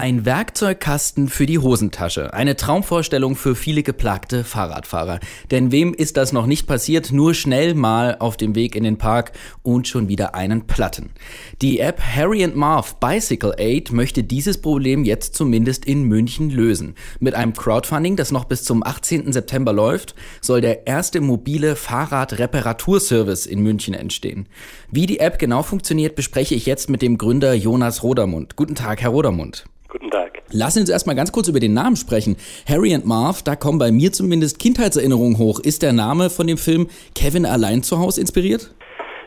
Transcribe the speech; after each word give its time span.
Ein 0.00 0.24
Werkzeugkasten 0.24 1.26
für 1.26 1.44
die 1.44 1.58
Hosentasche. 1.58 2.32
Eine 2.32 2.54
Traumvorstellung 2.54 3.34
für 3.34 3.56
viele 3.56 3.82
geplagte 3.82 4.44
Fahrradfahrer. 4.44 5.18
Denn 5.50 5.72
wem 5.72 5.92
ist 5.92 6.16
das 6.16 6.32
noch 6.32 6.46
nicht 6.46 6.68
passiert? 6.68 7.10
Nur 7.10 7.34
schnell 7.34 7.74
mal 7.74 8.14
auf 8.20 8.36
dem 8.36 8.54
Weg 8.54 8.76
in 8.76 8.84
den 8.84 8.96
Park 8.96 9.32
und 9.64 9.88
schon 9.88 10.06
wieder 10.06 10.36
einen 10.36 10.68
Platten. 10.68 11.10
Die 11.62 11.80
App 11.80 12.00
Harry 12.00 12.44
and 12.44 12.54
Marv 12.54 12.94
Bicycle 13.00 13.54
Aid 13.58 13.90
möchte 13.90 14.22
dieses 14.22 14.62
Problem 14.62 15.02
jetzt 15.02 15.34
zumindest 15.34 15.84
in 15.84 16.04
München 16.04 16.50
lösen. 16.50 16.94
Mit 17.18 17.34
einem 17.34 17.52
Crowdfunding, 17.52 18.14
das 18.14 18.30
noch 18.30 18.44
bis 18.44 18.62
zum 18.62 18.86
18. 18.86 19.32
September 19.32 19.72
läuft, 19.72 20.14
soll 20.40 20.60
der 20.60 20.86
erste 20.86 21.20
mobile 21.20 21.74
Fahrradreparaturservice 21.74 23.46
in 23.46 23.64
München 23.64 23.94
entstehen. 23.94 24.46
Wie 24.92 25.06
die 25.06 25.18
App 25.18 25.40
genau 25.40 25.64
funktioniert, 25.64 26.14
bespreche 26.14 26.54
ich 26.54 26.66
jetzt 26.66 26.88
mit 26.88 27.02
dem 27.02 27.18
Gründer 27.18 27.52
Jonas 27.52 28.04
Rodermund. 28.04 28.54
Guten 28.54 28.76
Tag, 28.76 29.02
Herr 29.02 29.10
Rodermund. 29.10 29.64
Guten 29.88 30.10
Tag. 30.10 30.42
Lassen 30.50 30.74
Sie 30.74 30.80
uns 30.80 30.90
erstmal 30.90 31.16
ganz 31.16 31.32
kurz 31.32 31.48
über 31.48 31.60
den 31.60 31.72
Namen 31.72 31.96
sprechen. 31.96 32.36
Harry 32.68 32.94
and 32.94 33.06
Marv, 33.06 33.42
da 33.42 33.56
kommen 33.56 33.78
bei 33.78 33.90
mir 33.90 34.12
zumindest 34.12 34.58
Kindheitserinnerungen 34.58 35.38
hoch. 35.38 35.60
Ist 35.60 35.82
der 35.82 35.94
Name 35.94 36.28
von 36.28 36.46
dem 36.46 36.58
Film 36.58 36.88
Kevin 37.14 37.46
allein 37.46 37.82
zu 37.82 37.98
Hause 37.98 38.20
inspiriert? 38.20 38.70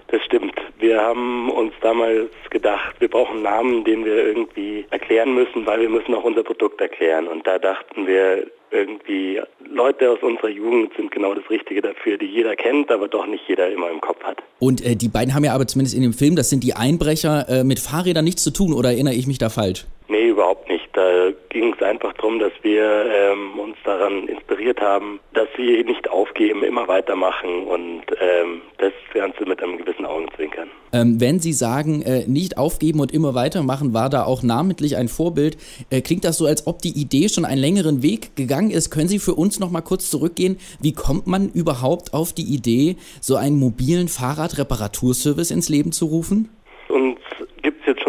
Das 0.09 0.21
stimmt. 0.23 0.53
Wir 0.77 0.99
haben 0.99 1.49
uns 1.49 1.73
damals 1.81 2.29
gedacht, 2.51 2.95
wir 2.99 3.07
brauchen 3.07 3.37
einen 3.37 3.43
Namen, 3.43 3.83
den 3.85 4.05
wir 4.05 4.27
irgendwie 4.27 4.85
erklären 4.91 5.33
müssen, 5.33 5.65
weil 5.65 5.81
wir 5.81 5.89
müssen 5.89 6.13
auch 6.13 6.23
unser 6.23 6.43
Produkt 6.43 6.79
erklären. 6.79 7.27
Und 7.27 7.47
da 7.47 7.57
dachten 7.57 8.05
wir, 8.05 8.45
irgendwie 8.71 9.39
Leute 9.69 10.09
aus 10.09 10.19
unserer 10.21 10.49
Jugend 10.49 10.93
sind 10.95 11.11
genau 11.11 11.33
das 11.33 11.49
Richtige 11.49 11.81
dafür, 11.81 12.17
die 12.17 12.25
jeder 12.25 12.55
kennt, 12.55 12.89
aber 12.89 13.07
doch 13.07 13.25
nicht 13.27 13.43
jeder 13.47 13.69
immer 13.69 13.89
im 13.89 14.01
Kopf 14.01 14.23
hat. 14.23 14.37
Und 14.59 14.83
äh, 14.83 14.95
die 14.95 15.09
beiden 15.09 15.33
haben 15.35 15.43
ja 15.43 15.53
aber 15.53 15.67
zumindest 15.67 15.95
in 15.95 16.01
dem 16.01 16.13
Film, 16.13 16.35
das 16.35 16.49
sind 16.49 16.63
die 16.63 16.73
Einbrecher, 16.73 17.47
äh, 17.49 17.63
mit 17.63 17.79
Fahrrädern 17.79 18.23
nichts 18.23 18.43
zu 18.43 18.51
tun, 18.51 18.73
oder 18.73 18.89
erinnere 18.89 19.13
ich 19.13 19.27
mich 19.27 19.37
da 19.37 19.49
falsch? 19.49 19.85
Nee, 20.11 20.27
überhaupt 20.27 20.67
nicht. 20.67 20.89
Da 20.91 21.31
ging 21.47 21.73
es 21.73 21.81
einfach 21.81 22.11
darum, 22.15 22.37
dass 22.37 22.51
wir 22.63 22.83
ähm, 22.83 23.57
uns 23.57 23.77
daran 23.85 24.27
inspiriert 24.27 24.81
haben, 24.81 25.21
dass 25.33 25.47
sie 25.55 25.85
nicht 25.85 26.09
aufgeben, 26.09 26.63
immer 26.63 26.89
weitermachen 26.89 27.63
und 27.63 28.03
ähm, 28.19 28.61
das 28.77 28.91
Ganze 29.13 29.45
mit 29.45 29.63
einem 29.63 29.77
gewissen 29.77 30.05
Augenzwinkern. 30.05 30.67
Ähm, 30.91 31.21
wenn 31.21 31.39
Sie 31.39 31.53
sagen, 31.53 32.01
äh, 32.01 32.25
nicht 32.27 32.57
aufgeben 32.57 32.99
und 32.99 33.13
immer 33.13 33.35
weitermachen, 33.35 33.93
war 33.93 34.09
da 34.09 34.25
auch 34.25 34.43
namentlich 34.43 34.97
ein 34.97 35.07
Vorbild. 35.07 35.55
Äh, 35.89 36.01
klingt 36.01 36.25
das 36.25 36.37
so, 36.37 36.45
als 36.45 36.67
ob 36.67 36.81
die 36.81 36.99
Idee 36.99 37.29
schon 37.29 37.45
einen 37.45 37.61
längeren 37.61 38.03
Weg 38.03 38.35
gegangen 38.35 38.71
ist? 38.71 38.91
Können 38.91 39.07
Sie 39.07 39.19
für 39.19 39.35
uns 39.35 39.61
noch 39.61 39.71
mal 39.71 39.79
kurz 39.79 40.09
zurückgehen? 40.09 40.59
Wie 40.81 40.91
kommt 40.91 41.25
man 41.25 41.49
überhaupt 41.53 42.13
auf 42.13 42.33
die 42.33 42.53
Idee, 42.53 42.97
so 43.21 43.37
einen 43.37 43.57
mobilen 43.57 44.09
Fahrradreparaturservice 44.09 45.51
ins 45.51 45.69
Leben 45.69 45.93
zu 45.93 46.07
rufen? 46.07 46.49
Jetzt 46.89 47.20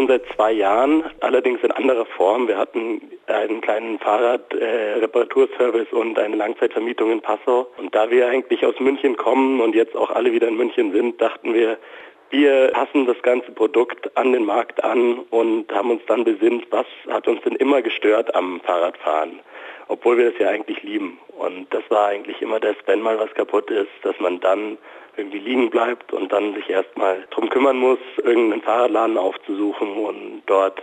schon 0.03 0.07
seit 0.07 0.25
zwei 0.35 0.51
Jahren, 0.51 1.03
allerdings 1.21 1.61
in 1.63 1.71
anderer 1.71 2.05
Form. 2.05 2.47
Wir 2.47 2.57
hatten 2.57 3.01
einen 3.27 3.61
kleinen 3.61 3.99
Fahrradreparaturservice 3.99 5.91
äh, 5.91 5.95
und 5.95 6.19
eine 6.19 6.35
Langzeitvermietung 6.35 7.11
in 7.11 7.21
Passau. 7.21 7.67
Und 7.77 7.95
da 7.95 8.09
wir 8.09 8.27
eigentlich 8.27 8.65
aus 8.65 8.79
München 8.79 9.15
kommen 9.15 9.61
und 9.61 9.75
jetzt 9.75 9.95
auch 9.95 10.09
alle 10.11 10.31
wieder 10.33 10.47
in 10.47 10.57
München 10.57 10.91
sind, 10.91 11.21
dachten 11.21 11.53
wir, 11.53 11.77
wir 12.31 12.71
passen 12.73 13.05
das 13.05 13.21
ganze 13.21 13.51
Produkt 13.51 14.15
an 14.17 14.33
den 14.33 14.45
Markt 14.45 14.83
an 14.83 15.19
und 15.29 15.71
haben 15.71 15.91
uns 15.91 16.01
dann 16.07 16.23
besinnt, 16.23 16.65
was 16.71 16.87
hat 17.09 17.27
uns 17.27 17.41
denn 17.43 17.55
immer 17.55 17.81
gestört 17.81 18.33
am 18.35 18.59
Fahrradfahren, 18.61 19.39
obwohl 19.87 20.17
wir 20.17 20.31
das 20.31 20.39
ja 20.39 20.49
eigentlich 20.49 20.81
lieben. 20.83 21.19
Und 21.37 21.73
das 21.73 21.83
war 21.89 22.07
eigentlich 22.07 22.41
immer 22.41 22.59
das, 22.59 22.75
wenn 22.85 23.01
mal 23.01 23.19
was 23.19 23.33
kaputt 23.33 23.69
ist, 23.69 23.89
dass 24.03 24.19
man 24.19 24.39
dann 24.39 24.77
irgendwie 25.17 25.39
liegen 25.39 25.69
bleibt 25.69 26.11
und 26.13 26.31
dann 26.31 26.53
sich 26.55 26.69
erstmal 26.69 27.25
drum 27.29 27.49
kümmern 27.49 27.77
muss, 27.77 27.99
irgendeinen 28.23 28.61
Fahrradladen 28.61 29.17
aufzusuchen 29.17 29.97
und 29.97 30.41
dort 30.45 30.81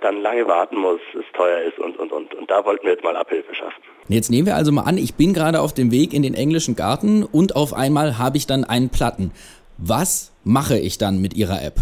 dann 0.00 0.20
lange 0.20 0.46
warten 0.48 0.76
muss, 0.76 1.00
es 1.14 1.24
teuer 1.32 1.60
ist 1.60 1.78
und, 1.78 1.96
und, 1.98 2.10
und. 2.12 2.34
Und 2.34 2.50
da 2.50 2.64
wollten 2.64 2.84
wir 2.84 2.92
jetzt 2.92 3.04
mal 3.04 3.16
Abhilfe 3.16 3.54
schaffen. 3.54 3.80
Jetzt 4.08 4.30
nehmen 4.30 4.46
wir 4.46 4.56
also 4.56 4.72
mal 4.72 4.82
an, 4.82 4.98
ich 4.98 5.14
bin 5.14 5.32
gerade 5.32 5.60
auf 5.60 5.72
dem 5.72 5.92
Weg 5.92 6.12
in 6.12 6.22
den 6.22 6.34
englischen 6.34 6.74
Garten 6.74 7.24
und 7.24 7.54
auf 7.54 7.72
einmal 7.72 8.18
habe 8.18 8.36
ich 8.36 8.46
dann 8.46 8.64
einen 8.64 8.90
Platten. 8.90 9.30
Was 9.78 10.32
mache 10.44 10.76
ich 10.76 10.98
dann 10.98 11.22
mit 11.22 11.34
Ihrer 11.34 11.62
App? 11.62 11.76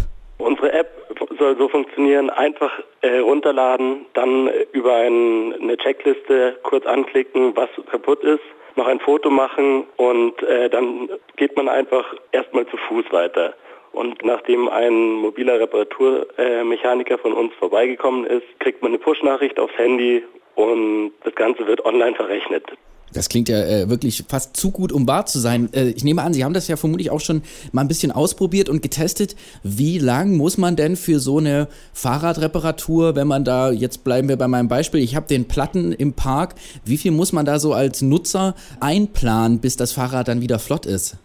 Soll 1.41 1.57
so 1.57 1.69
funktionieren, 1.69 2.29
einfach 2.29 2.71
äh, 3.01 3.17
runterladen, 3.17 4.05
dann 4.13 4.47
über 4.73 4.93
ein, 4.93 5.55
eine 5.59 5.75
Checkliste 5.75 6.59
kurz 6.61 6.85
anklicken, 6.85 7.55
was 7.55 7.67
kaputt 7.89 8.23
ist 8.23 8.43
noch 8.75 8.85
ein 8.85 8.99
Foto 8.99 9.31
machen 9.31 9.85
und 9.97 10.41
äh, 10.43 10.69
dann 10.69 11.09
geht 11.37 11.57
man 11.57 11.67
einfach 11.67 12.05
erstmal 12.31 12.67
zu 12.67 12.77
Fuß 12.77 13.05
weiter. 13.09 13.55
Und 13.91 14.23
nachdem 14.23 14.69
ein 14.69 15.13
mobiler 15.13 15.59
Reparaturmechaniker 15.59 17.17
von 17.17 17.33
uns 17.33 17.53
vorbeigekommen 17.55 18.25
ist, 18.25 18.45
kriegt 18.59 18.83
man 18.83 18.91
eine 18.91 18.99
Push-Nachricht 18.99 19.59
aufs 19.59 19.75
Handy 19.79 20.23
und 20.53 21.13
das 21.23 21.33
Ganze 21.33 21.65
wird 21.65 21.83
online 21.85 22.15
verrechnet. 22.15 22.65
Das 23.13 23.29
klingt 23.29 23.49
ja 23.49 23.59
äh, 23.59 23.89
wirklich 23.89 24.23
fast 24.27 24.55
zu 24.55 24.71
gut, 24.71 24.91
um 24.91 25.07
wahr 25.07 25.25
zu 25.25 25.39
sein. 25.39 25.69
Äh, 25.73 25.89
ich 25.89 26.03
nehme 26.03 26.21
an, 26.21 26.33
Sie 26.33 26.43
haben 26.43 26.53
das 26.53 26.67
ja 26.67 26.77
vermutlich 26.77 27.11
auch 27.11 27.19
schon 27.19 27.41
mal 27.71 27.81
ein 27.81 27.87
bisschen 27.87 28.11
ausprobiert 28.11 28.69
und 28.69 28.81
getestet. 28.81 29.35
Wie 29.63 29.99
lang 29.99 30.37
muss 30.37 30.57
man 30.57 30.75
denn 30.75 30.95
für 30.95 31.19
so 31.19 31.39
eine 31.39 31.67
Fahrradreparatur, 31.93 33.15
wenn 33.15 33.27
man 33.27 33.43
da, 33.43 33.71
jetzt 33.71 34.03
bleiben 34.03 34.29
wir 34.29 34.37
bei 34.37 34.47
meinem 34.47 34.67
Beispiel, 34.67 35.01
ich 35.01 35.15
habe 35.15 35.27
den 35.27 35.47
Platten 35.47 35.91
im 35.91 36.13
Park, 36.13 36.55
wie 36.85 36.97
viel 36.97 37.11
muss 37.11 37.33
man 37.33 37.45
da 37.45 37.59
so 37.59 37.73
als 37.73 38.01
Nutzer 38.01 38.55
einplanen, 38.79 39.59
bis 39.59 39.75
das 39.75 39.91
Fahrrad 39.91 40.27
dann 40.27 40.41
wieder 40.41 40.59
flott 40.59 40.85
ist? 40.85 41.17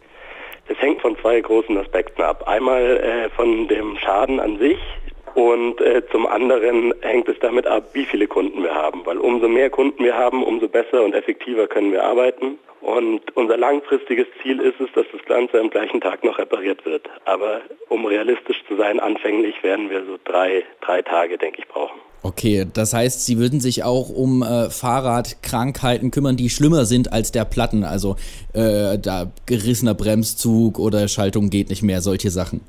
Es 0.68 0.78
hängt 0.78 1.00
von 1.00 1.16
zwei 1.22 1.40
großen 1.40 1.76
Aspekten 1.78 2.22
ab. 2.22 2.48
Einmal 2.48 2.82
äh, 2.82 3.30
von 3.30 3.68
dem 3.68 3.96
Schaden 3.98 4.40
an 4.40 4.58
sich, 4.58 4.78
und 5.36 5.82
äh, 5.82 6.02
zum 6.10 6.26
anderen 6.26 6.94
hängt 7.02 7.28
es 7.28 7.38
damit 7.40 7.66
ab, 7.66 7.90
wie 7.92 8.06
viele 8.06 8.26
Kunden 8.26 8.62
wir 8.62 8.74
haben, 8.74 9.02
weil 9.04 9.18
umso 9.18 9.48
mehr 9.48 9.68
Kunden 9.68 10.02
wir 10.02 10.16
haben, 10.16 10.42
umso 10.42 10.66
besser 10.66 11.04
und 11.04 11.14
effektiver 11.14 11.66
können 11.66 11.92
wir 11.92 12.04
arbeiten. 12.04 12.58
Und 12.80 13.20
unser 13.36 13.58
langfristiges 13.58 14.26
Ziel 14.42 14.60
ist 14.60 14.80
es, 14.80 14.88
dass 14.94 15.04
das 15.12 15.22
Ganze 15.26 15.60
am 15.60 15.68
gleichen 15.68 16.00
Tag 16.00 16.24
noch 16.24 16.38
repariert 16.38 16.86
wird. 16.86 17.10
Aber 17.26 17.60
um 17.90 18.06
realistisch 18.06 18.64
zu 18.66 18.76
sein, 18.76 18.98
anfänglich 18.98 19.62
werden 19.62 19.90
wir 19.90 20.06
so 20.06 20.16
drei, 20.24 20.64
drei 20.80 21.02
Tage, 21.02 21.36
denke 21.36 21.58
ich, 21.60 21.68
brauchen. 21.68 22.00
Okay, 22.22 22.66
das 22.72 22.94
heißt, 22.94 23.26
Sie 23.26 23.38
würden 23.38 23.60
sich 23.60 23.84
auch 23.84 24.08
um 24.08 24.42
äh, 24.42 24.70
Fahrradkrankheiten 24.70 26.12
kümmern, 26.12 26.38
die 26.38 26.48
schlimmer 26.48 26.86
sind 26.86 27.12
als 27.12 27.30
der 27.30 27.44
Platten, 27.44 27.84
also 27.84 28.16
äh, 28.54 28.98
da 28.98 29.30
gerissener 29.44 29.94
Bremszug 29.94 30.78
oder 30.78 31.08
Schaltung 31.08 31.50
geht 31.50 31.68
nicht 31.68 31.82
mehr, 31.82 32.00
solche 32.00 32.30
Sachen. 32.30 32.62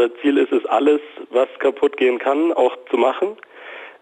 Unser 0.00 0.16
Ziel 0.22 0.38
ist 0.38 0.50
es, 0.50 0.64
alles 0.64 1.02
was 1.28 1.46
kaputt 1.58 1.98
gehen 1.98 2.18
kann, 2.18 2.54
auch 2.54 2.74
zu 2.90 2.96
machen. 2.96 3.36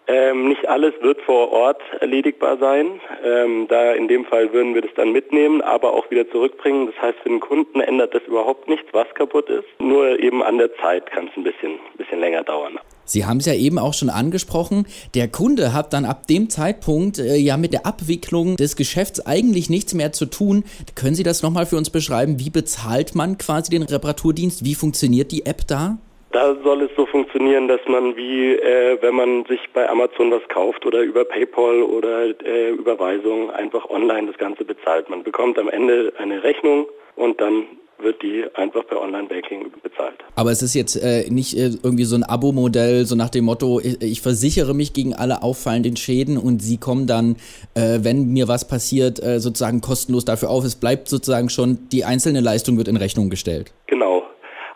Ähm, 0.06 0.48
nicht 0.48 0.68
alles 0.68 0.94
wird 1.00 1.20
vor 1.22 1.50
Ort 1.50 1.82
erledigbar 1.98 2.56
sein. 2.56 3.00
Ähm, 3.24 3.66
da 3.66 3.94
in 3.94 4.06
dem 4.06 4.24
Fall 4.24 4.52
würden 4.52 4.76
wir 4.76 4.82
das 4.82 4.94
dann 4.94 5.10
mitnehmen, 5.10 5.60
aber 5.60 5.92
auch 5.92 6.08
wieder 6.08 6.30
zurückbringen. 6.30 6.86
Das 6.86 7.02
heißt, 7.02 7.18
für 7.18 7.30
den 7.30 7.40
Kunden 7.40 7.80
ändert 7.80 8.14
das 8.14 8.22
überhaupt 8.28 8.68
nichts, 8.68 8.86
was 8.92 9.12
kaputt 9.14 9.50
ist. 9.50 9.66
Nur 9.80 10.20
eben 10.20 10.40
an 10.40 10.58
der 10.58 10.72
Zeit 10.76 11.10
kann 11.10 11.26
es 11.26 11.36
ein 11.36 11.42
bisschen, 11.42 11.80
bisschen 11.96 12.20
länger 12.20 12.44
dauern. 12.44 12.78
Sie 13.10 13.24
haben 13.24 13.38
es 13.38 13.46
ja 13.46 13.54
eben 13.54 13.78
auch 13.78 13.94
schon 13.94 14.10
angesprochen. 14.10 14.86
Der 15.14 15.28
Kunde 15.28 15.72
hat 15.72 15.92
dann 15.92 16.04
ab 16.04 16.26
dem 16.26 16.50
Zeitpunkt 16.50 17.18
äh, 17.18 17.36
ja 17.36 17.56
mit 17.56 17.72
der 17.72 17.86
Abwicklung 17.86 18.56
des 18.56 18.76
Geschäfts 18.76 19.24
eigentlich 19.24 19.70
nichts 19.70 19.94
mehr 19.94 20.12
zu 20.12 20.26
tun. 20.26 20.64
Können 20.94 21.14
Sie 21.14 21.22
das 21.22 21.42
nochmal 21.42 21.66
für 21.66 21.76
uns 21.76 21.90
beschreiben? 21.90 22.38
Wie 22.38 22.50
bezahlt 22.50 23.14
man 23.14 23.38
quasi 23.38 23.70
den 23.70 23.82
Reparaturdienst? 23.82 24.64
Wie 24.64 24.74
funktioniert 24.74 25.32
die 25.32 25.46
App 25.46 25.66
da? 25.66 25.98
Da 26.30 26.54
soll 26.62 26.82
es 26.82 26.90
so 26.94 27.06
funktionieren, 27.06 27.68
dass 27.68 27.80
man 27.86 28.14
wie, 28.16 28.52
äh, 28.52 28.98
wenn 29.00 29.14
man 29.14 29.46
sich 29.46 29.60
bei 29.72 29.88
Amazon 29.88 30.30
was 30.30 30.46
kauft 30.48 30.84
oder 30.84 31.00
über 31.00 31.24
PayPal 31.24 31.82
oder 31.82 32.26
äh, 32.44 32.70
Überweisung 32.70 33.50
einfach 33.50 33.88
online 33.88 34.26
das 34.26 34.36
Ganze 34.36 34.64
bezahlt. 34.64 35.08
Man 35.08 35.22
bekommt 35.22 35.58
am 35.58 35.70
Ende 35.70 36.12
eine 36.18 36.42
Rechnung 36.42 36.86
und 37.16 37.40
dann 37.40 37.64
wird 38.00 38.22
die 38.22 38.44
einfach 38.54 38.86
per 38.86 39.00
Online-Banking 39.00 39.72
bezahlt. 39.82 40.16
Aber 40.34 40.50
es 40.50 40.62
ist 40.62 40.74
jetzt 40.74 40.96
äh, 40.96 41.28
nicht 41.30 41.56
äh, 41.56 41.70
irgendwie 41.82 42.04
so 42.04 42.16
ein 42.16 42.22
Abo-Modell, 42.22 43.04
so 43.04 43.16
nach 43.16 43.30
dem 43.30 43.44
Motto, 43.44 43.80
ich, 43.80 44.00
ich, 44.02 44.20
versichere 44.20 44.74
mich 44.74 44.92
gegen 44.92 45.14
alle 45.14 45.42
auffallenden 45.42 45.96
Schäden 45.96 46.38
und 46.38 46.62
Sie 46.62 46.78
kommen 46.78 47.06
dann, 47.06 47.36
äh, 47.74 48.00
wenn 48.02 48.32
mir 48.32 48.48
was 48.48 48.68
passiert, 48.68 49.22
äh, 49.22 49.40
sozusagen 49.40 49.80
kostenlos 49.80 50.24
dafür 50.24 50.50
auf. 50.50 50.64
Es 50.64 50.76
bleibt 50.76 51.08
sozusagen 51.08 51.48
schon, 51.48 51.88
die 51.90 52.04
einzelne 52.04 52.40
Leistung 52.40 52.78
wird 52.78 52.88
in 52.88 52.96
Rechnung 52.96 53.30
gestellt. 53.30 53.72
Genau. 53.86 54.24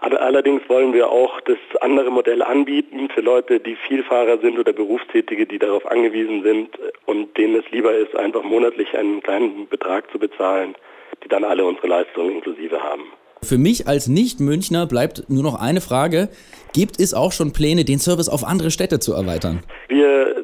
Allerdings 0.03 0.69
wollen 0.69 0.93
wir 0.93 1.09
auch 1.11 1.41
das 1.43 1.59
andere 1.81 2.11
Modell 2.11 2.43
anbieten 2.43 3.09
für 3.15 3.21
Leute, 3.21 3.61
die 3.61 3.77
Vielfahrer 3.77 4.39
sind 4.39 4.59
oder 4.59 4.73
Berufstätige, 4.73 5.47
die 5.47 5.61
darauf 5.61 5.87
angewiesen 5.87 6.43
sind 6.43 6.71
und 7.07 7.37
denen 7.39 7.55
es 7.55 7.71
lieber 7.71 7.95
ist, 7.95 8.17
einfach 8.17 8.43
monatlich 8.43 8.97
einen 8.97 9.23
kleinen 9.23 9.69
Betrag 9.69 10.11
zu 10.11 10.19
bezahlen, 10.19 10.75
die 11.25 11.29
dann 11.29 11.45
alle 11.45 11.65
unsere 11.65 11.87
Leistungen 11.89 12.33
inklusive 12.37 12.81
haben. 12.81 13.03
Für 13.45 13.59
mich 13.59 13.89
als 13.89 14.07
Nicht-Münchner 14.07 14.87
bleibt 14.87 15.25
nur 15.29 15.43
noch 15.43 15.57
eine 15.57 15.81
Frage. 15.81 16.29
Gibt 16.73 17.01
es 17.01 17.13
auch 17.13 17.33
schon 17.33 17.53
Pläne, 17.53 17.85
den 17.85 17.99
Service 17.99 18.29
auf 18.29 18.45
andere 18.45 18.71
Städte 18.71 19.01
zu 19.01 19.15
erweitern? 19.15 19.65
Wir 19.89 20.42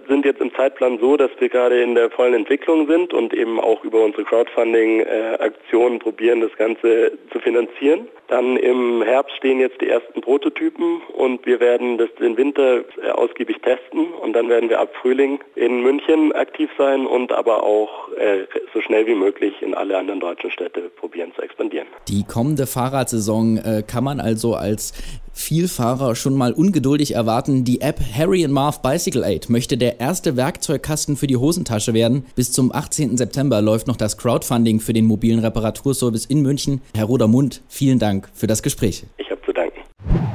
Zeitplan 0.59 0.99
so, 0.99 1.17
dass 1.17 1.31
wir 1.39 1.49
gerade 1.49 1.81
in 1.81 1.95
der 1.95 2.11
vollen 2.11 2.35
Entwicklung 2.35 2.89
sind 2.89 3.15
und 3.15 3.33
eben 3.33 3.61
auch 3.61 3.85
über 3.85 4.05
unsere 4.05 4.25
Crowdfunding-Aktionen 4.25 6.01
probieren, 6.01 6.41
das 6.41 6.53
Ganze 6.57 7.13
zu 7.33 7.39
finanzieren. 7.39 8.09
Dann 8.27 8.57
im 8.57 9.03
Herbst 9.03 9.37
stehen 9.37 9.61
jetzt 9.61 9.81
die 9.81 9.89
ersten 9.89 10.21
Prototypen 10.21 11.01
und 11.17 11.47
wir 11.47 11.61
werden 11.61 11.97
das 11.97 12.09
den 12.21 12.37
Winter 12.37 12.85
ausgiebig 13.15 13.63
testen 13.63 14.07
und 14.21 14.33
dann 14.33 14.49
werden 14.49 14.69
wir 14.69 14.81
ab 14.81 14.91
Frühling 15.01 15.39
in 15.55 15.81
München 15.83 16.33
aktiv 16.33 16.69
sein 16.77 17.07
und 17.07 17.31
aber 17.31 17.63
auch 17.63 18.13
äh, 18.19 18.45
so 18.75 18.81
schnell 18.83 19.07
wie 19.07 19.15
möglich 19.15 19.63
in 19.63 19.75
alle 19.75 19.97
anderen 19.97 20.19
deutschen 20.19 20.51
Städte 20.51 20.91
probieren 20.97 21.33
zu 21.37 21.43
expandieren. 21.43 21.87
Die 22.09 22.25
kommende 22.25 22.67
Fahrradsaison 22.67 23.59
äh, 23.59 23.83
kann 23.87 24.03
man 24.03 24.19
also 24.19 24.55
als 24.55 24.93
Vielfahrer 25.39 26.17
schon 26.17 26.35
mal 26.35 26.53
ungeduldig 26.53 27.15
erwarten. 27.15 27.65
Die 27.65 27.81
App 27.81 28.01
Harry 28.13 28.45
and 28.45 28.53
Marv 28.53 28.83
Bicycle 28.83 29.25
Aid 29.25 29.49
möchte 29.49 29.79
der 29.79 30.01
erste 30.01 30.37
Werkzeugkasten 30.37 31.17
für 31.17 31.29
die 31.29 31.37
Hosentasche 31.37 31.95
werden. 31.95 32.27
Bis 32.35 32.51
zum 32.51 32.75
18. 32.75 33.17
September 33.17 33.63
läuft 33.63 33.87
noch 33.87 33.97
das 33.97 34.19
Crowdfunding 34.19 34.81
für 34.81 34.93
den 34.93 35.07
mobilen 35.07 35.39
Reparaturservice 35.39 36.27
in 36.27 36.43
München. 36.43 36.83
Herr 36.95 37.05
Rodermund, 37.05 37.63
vielen 37.69 38.01
Dank 38.01 38.29
für 38.35 38.49
das 38.49 38.65
Gespräch. 38.65 39.05
Ich 39.17 39.31
habe 39.31 39.41
zu 39.47 39.53
danken. 39.53 39.81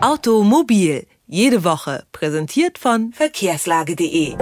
Automobil, 0.01 1.05
jede 1.27 1.65
Woche, 1.65 2.05
präsentiert 2.13 2.77
von 2.77 3.11
verkehrslage.de. 3.11 4.35